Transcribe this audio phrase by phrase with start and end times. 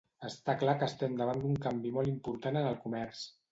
[0.27, 3.25] Està clar que estem davant d'un canvi molt important en el comerç.